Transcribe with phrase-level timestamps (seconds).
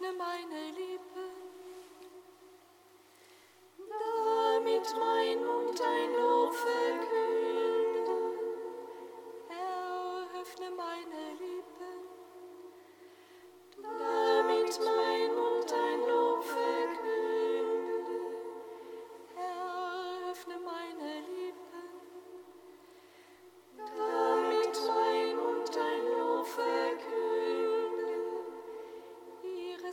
[0.00, 0.89] öffne meine Liebe.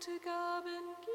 [0.00, 1.09] To Gaben gibt.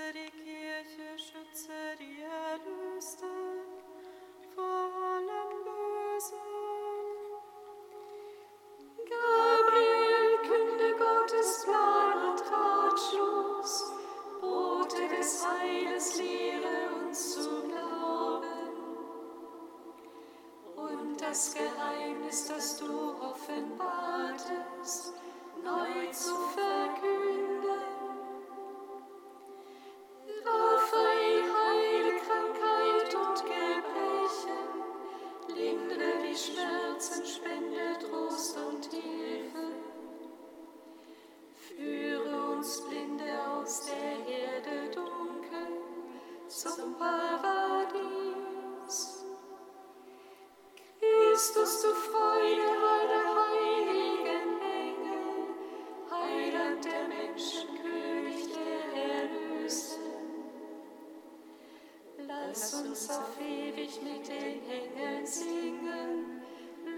[0.00, 3.26] Schütze die Kirche, schütze die Erlöste
[4.54, 6.38] vor allem Bösen.
[9.10, 13.92] Gabriel, künde Gottes Plan und Ratschluss,
[14.40, 18.70] Bote des Heiles, lehre uns zu glauben.
[20.76, 21.69] Und das Geld
[51.40, 55.48] Christus, du Freude aller heiligen Engel,
[56.10, 60.02] Heiland der Menschen, König der Erlösten.
[62.28, 66.42] Lass uns auf ewig mit den Engeln singen,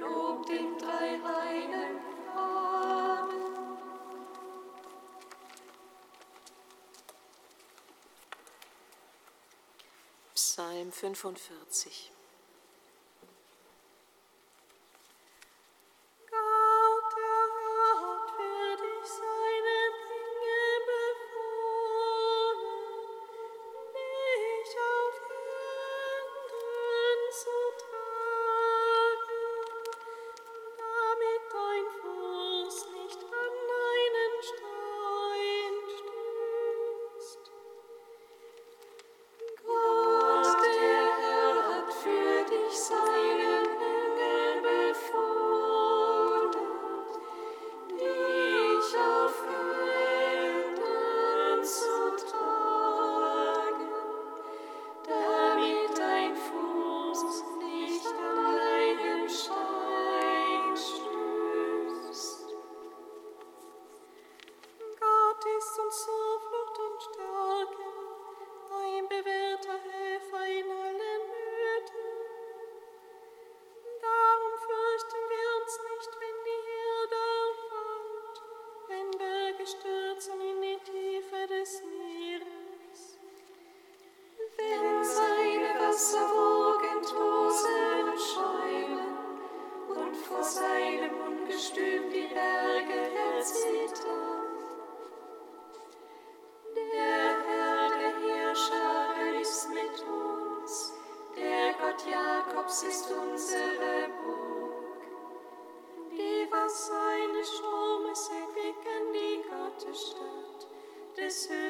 [0.01, 2.12] Lob den dem dreieinen
[10.93, 12.22] 45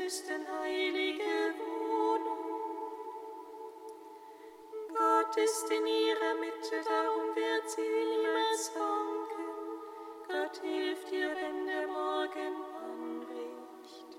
[0.02, 2.42] Heilige Wohnung.
[4.88, 9.46] Gott ist in ihrer Mitte, darum wird sie niemals wanken.
[10.26, 14.18] Gott hilft ihr, wenn der Morgen anbricht.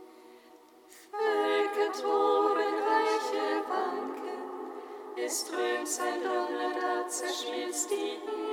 [1.12, 8.53] Völker toben, Reiche wanken, es Röhm sein Donner, da zerschmilzt die Erde.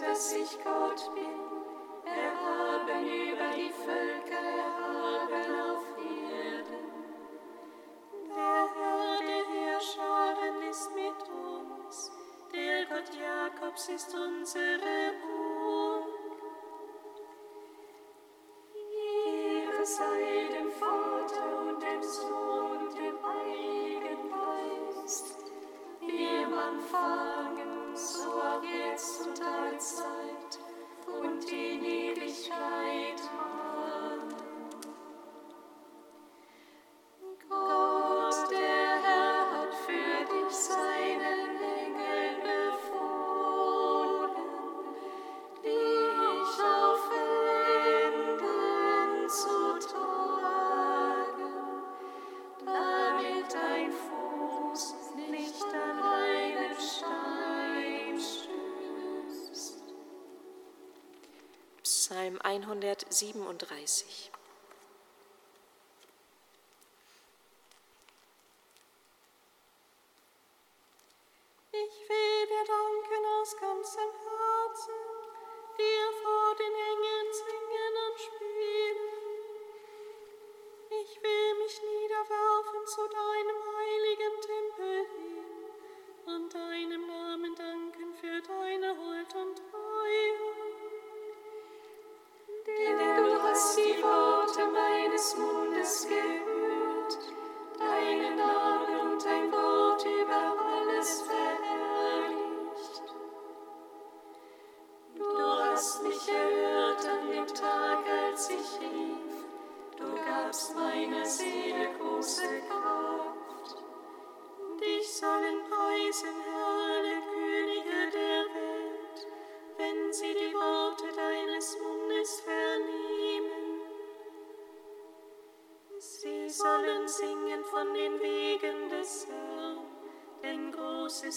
[0.00, 1.42] dass ich Gott bin.
[2.04, 6.84] Erhaben über die Völker, erhaben auf Erden.
[8.28, 12.12] Der Herr der Herrscharen ist mit uns.
[12.52, 15.51] Der Gott Jakobs ist unsere Ruhe.
[62.52, 64.30] 137.
[71.72, 74.21] Ich will dir danken aus ganzem Herzen.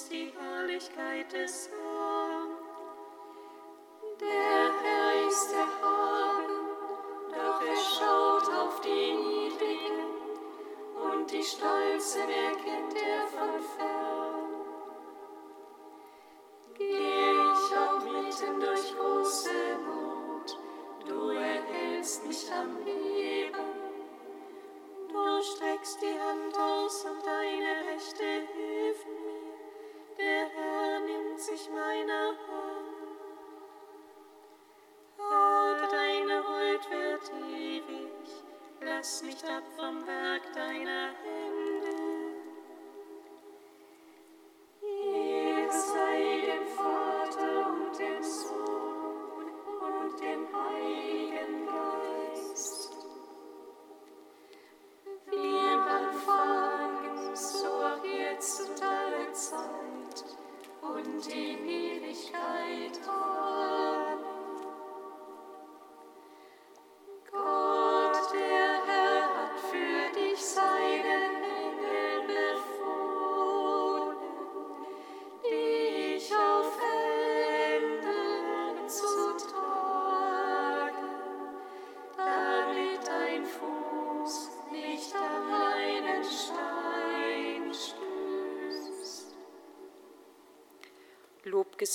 [0.09, 2.49] die Herrlichkeit des Herrn.
[4.19, 6.53] Der Herr ist erhaben,
[7.29, 9.99] doch er schaut auf die Niedrigen,
[10.95, 12.64] und die Stolze merkt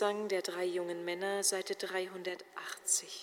[0.00, 3.20] Lobgesang der drei jungen Männer, Seite 380.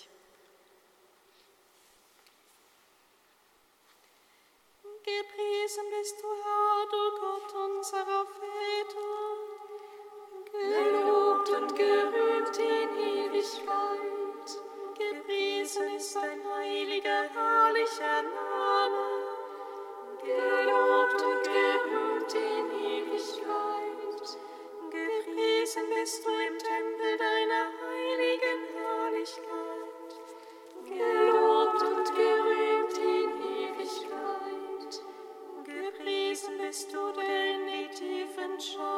[36.68, 38.97] bist du denn die tiefen Schatten?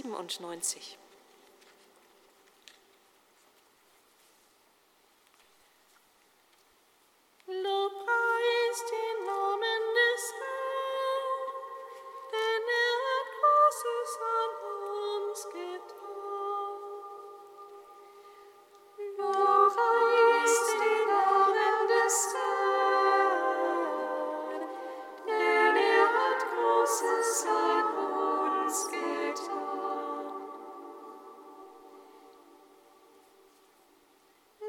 [0.00, 0.96] 97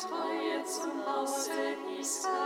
[0.00, 2.39] treue zum Hause Israel.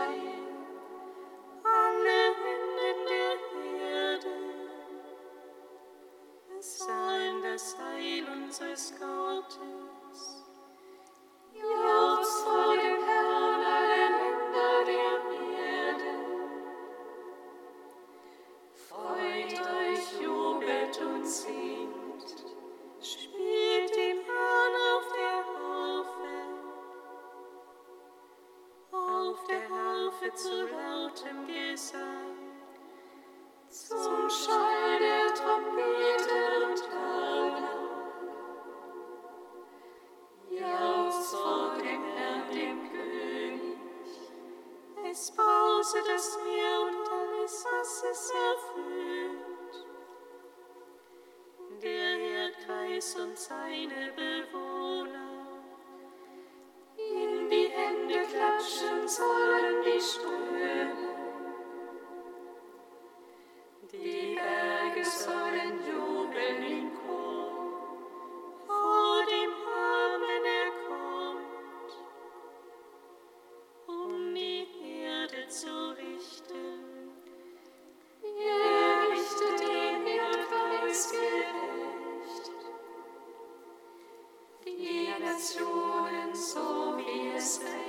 [85.35, 87.84] Generationen, so wie es ist.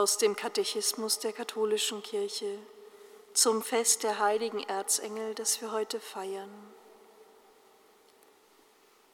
[0.00, 2.58] Aus dem Katechismus der katholischen Kirche
[3.34, 6.50] zum Fest der heiligen Erzengel, das wir heute feiern.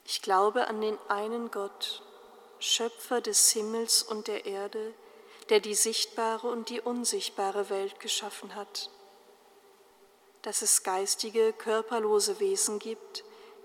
[0.05, 2.05] Ich glaube an den einen Gott,
[2.61, 4.95] Schöpfer des Himmels und der Erde,
[5.49, 8.89] der die sichtbare und die unsichtbare Welt geschaffen hat.
[10.43, 13.25] Dass es geistige, körperlose Wesen gibt,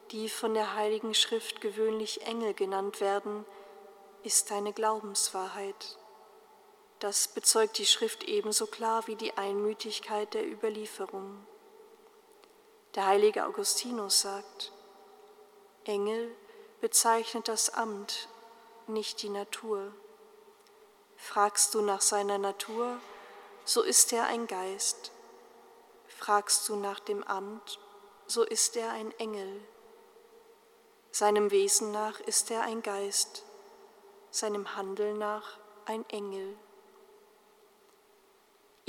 [0.09, 3.45] die von der Heiligen Schrift gewöhnlich Engel genannt werden,
[4.23, 5.99] ist eine Glaubenswahrheit.
[7.01, 11.47] Das bezeugt die Schrift ebenso klar wie die Einmütigkeit der Überlieferung.
[12.93, 14.71] Der heilige Augustinus sagt,
[15.83, 16.31] Engel
[16.79, 18.29] bezeichnet das Amt,
[18.85, 19.91] nicht die Natur.
[21.17, 22.99] Fragst du nach seiner Natur,
[23.65, 25.11] so ist er ein Geist.
[26.05, 27.79] Fragst du nach dem Amt,
[28.27, 29.63] so ist er ein Engel.
[31.09, 33.43] Seinem Wesen nach ist er ein Geist,
[34.29, 36.55] seinem Handeln nach ein Engel.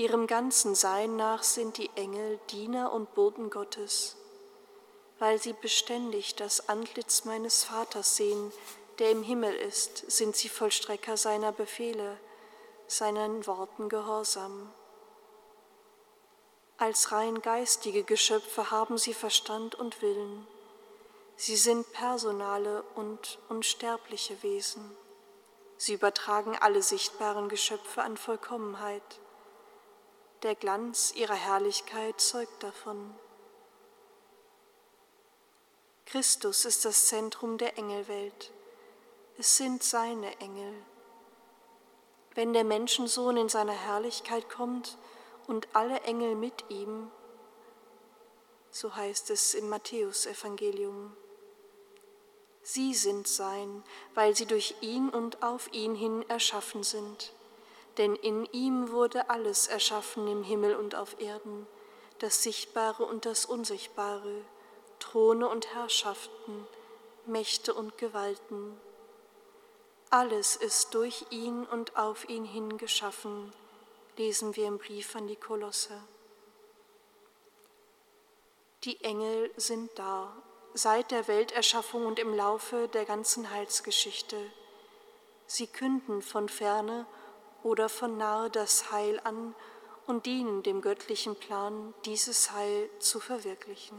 [0.03, 4.17] Ihrem ganzen Sein nach sind die Engel Diener und Boten Gottes,
[5.21, 8.51] weil sie beständig das Antlitz meines Vaters sehen,
[8.99, 12.19] der im Himmel ist, sind sie Vollstrecker seiner Befehle,
[12.89, 14.73] seinen Worten gehorsam.
[16.79, 20.49] Als rein geistige Geschöpfe haben sie Verstand und Willen.
[21.37, 24.97] Sie sind personale und unsterbliche Wesen.
[25.77, 29.21] Sie übertragen alle sichtbaren Geschöpfe an Vollkommenheit.
[30.43, 33.15] Der Glanz ihrer Herrlichkeit zeugt davon.
[36.05, 38.51] Christus ist das Zentrum der Engelwelt.
[39.39, 40.75] Es sind seine Engel.
[42.35, 44.99] Wenn der Menschensohn in seiner Herrlichkeit kommt
[45.47, 47.09] und alle Engel mit ihm,
[48.73, 51.17] so heißt es im Matthäusevangelium.
[52.65, 57.33] Sie sind sein, weil sie durch ihn und auf ihn hin erschaffen sind
[57.99, 61.67] denn in ihm wurde alles erschaffen im Himmel und auf Erden,
[62.19, 64.43] das Sichtbare und das Unsichtbare,
[64.99, 66.67] Throne und Herrschaften,
[67.27, 68.81] Mächte und Gewalten.
[70.11, 73.53] Alles ist durch ihn und auf ihn hin geschaffen,
[74.17, 76.01] lesen wir im Brief an die Kolosse.
[78.85, 80.37] Die Engel sind da,
[80.75, 84.37] seit der Welterschaffung und im Laufe der ganzen Heilsgeschichte.
[85.47, 87.07] Sie künden von ferne
[87.63, 89.55] oder von nahe das Heil an
[90.07, 93.97] und dienen dem göttlichen Plan, dieses Heil zu verwirklichen.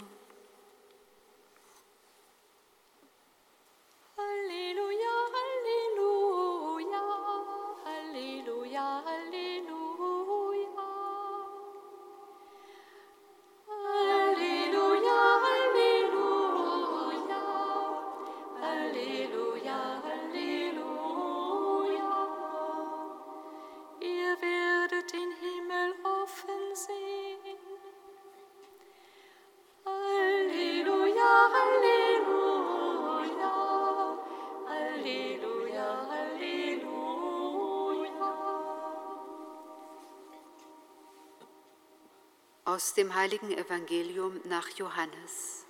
[42.95, 45.65] Dem heiligen Evangelium nach Johannes.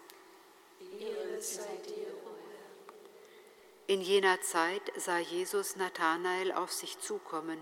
[3.88, 7.60] In jener Zeit sah Jesus Nathanael auf sich zukommen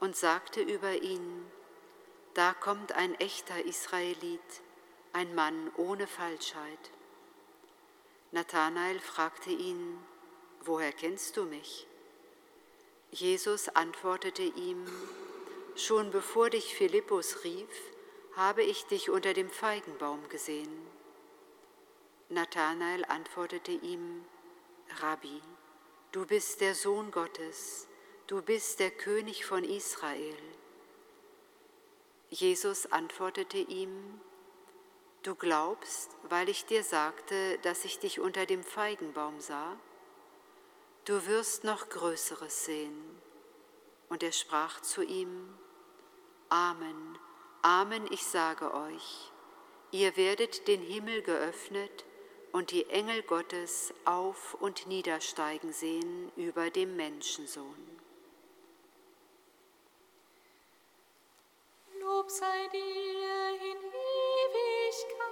[0.00, 1.44] und sagte über ihn,
[2.32, 4.40] da kommt ein echter Israelit,
[5.12, 6.90] ein Mann ohne Falschheit.
[8.32, 9.98] Nathanael fragte ihn,
[10.62, 11.86] woher kennst du mich?
[13.10, 14.86] Jesus antwortete ihm,
[15.74, 17.68] schon bevor dich Philippus rief,
[18.36, 20.86] habe ich dich unter dem Feigenbaum gesehen.
[22.28, 24.24] Nathanael antwortete ihm,
[25.00, 25.40] Rabbi,
[26.12, 27.88] du bist der Sohn Gottes,
[28.26, 30.36] du bist der König von Israel.
[32.28, 34.20] Jesus antwortete ihm,
[35.22, 39.76] Du glaubst, weil ich dir sagte, dass ich dich unter dem Feigenbaum sah?
[41.04, 43.20] Du wirst noch Größeres sehen.
[44.08, 45.52] Und er sprach zu ihm,
[46.48, 47.18] Amen,
[47.66, 49.32] Amen, ich sage euch,
[49.90, 52.04] ihr werdet den Himmel geöffnet
[52.52, 57.98] und die Engel Gottes auf und niedersteigen sehen über dem Menschensohn.
[61.98, 63.78] Lob sei dir in
[64.44, 65.24] Ewigkeit,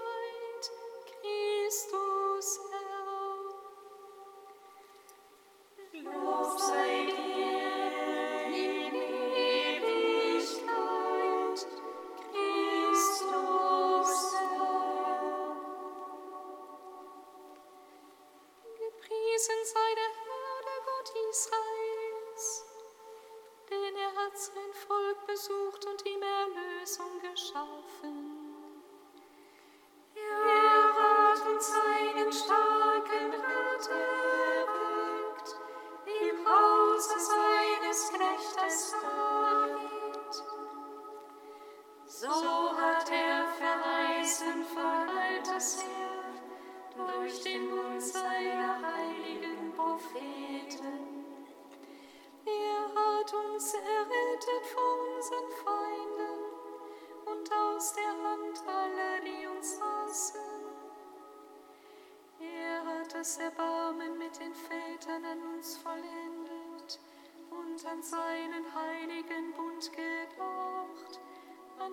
[1.06, 2.83] Christus Herr.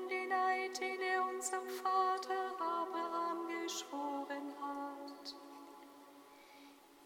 [0.09, 5.35] Die Neid, die er unserem Vater Abraham geschworen hat.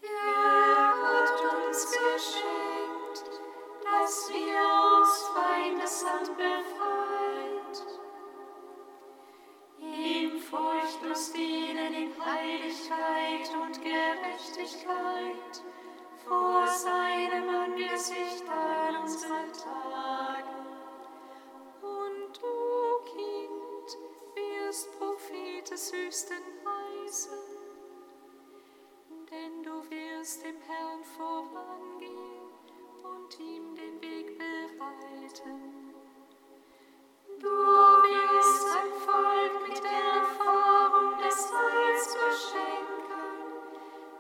[0.02, 3.42] Er hat uns geschenkt,
[3.84, 4.62] dass wir
[4.98, 7.78] uns Feindesand befreit.
[9.80, 15.64] Im Furchtlust dienen die Heiligkeit und Gerechtigkeit,
[16.26, 20.25] vor seinem Angesicht an uns Tag.
[24.76, 27.40] des Prophetes höchsten Weisen,
[29.32, 32.52] denn du wirst dem Herrn vorangehen
[33.02, 35.94] und ihm den Weg bereiten.
[37.40, 43.46] Du wirst ein Volk mit der Erfahrung des Heils beschenken,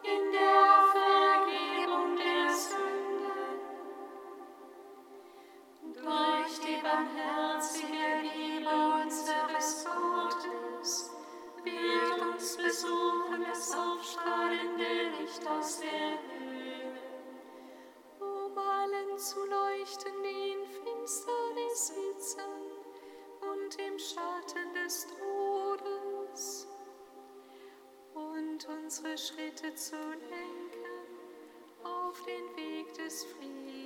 [0.03, 0.64] in der
[12.81, 16.91] suchen das aufstrahlende Licht aus der Höhe,
[18.19, 22.41] um allen zu leuchten, die in Finsternis sitzen
[23.41, 26.67] und im Schatten des Todes,
[28.13, 30.95] und unsere Schritte zu lenken
[31.83, 33.84] auf den Weg des Friedens.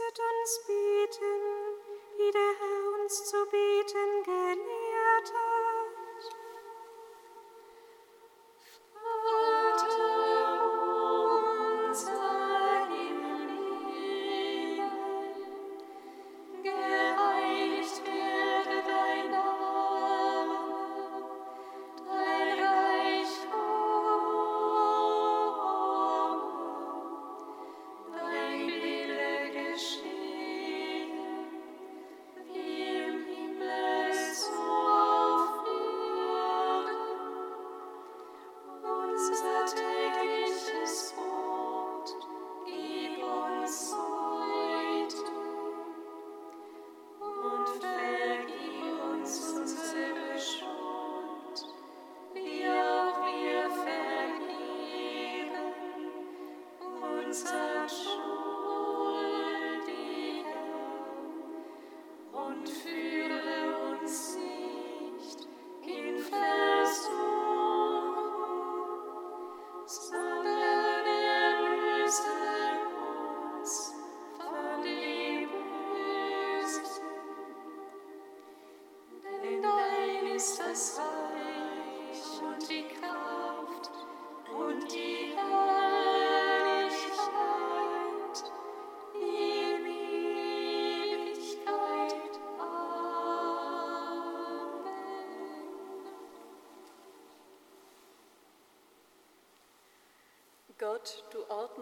[0.00, 1.24] Lasset uns beten,
[2.16, 3.69] wie der Herr uns zu beten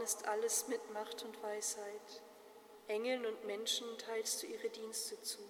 [0.08, 2.22] du ordnest alles mit Macht und Weisheit.
[2.86, 5.40] Engeln und Menschen teilst du ihre Dienste zu.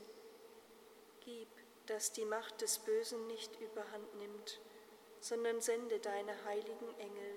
[1.20, 1.48] Gib,
[1.86, 4.60] dass die Macht des Bösen nicht überhand nimmt,
[5.20, 7.36] sondern sende deine heiligen Engel,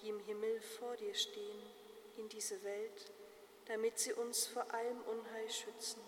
[0.00, 1.62] die im Himmel vor dir stehen,
[2.16, 3.12] in diese Welt,
[3.66, 6.00] damit sie uns vor allem Unheil schützen.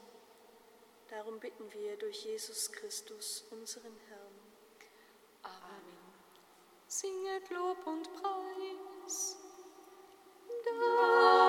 [1.11, 4.47] Darum bitten wir durch Jesus Christus, unseren Herrn.
[6.89, 9.37] Singet Lob und Preis.
[10.79, 11.46] Oh.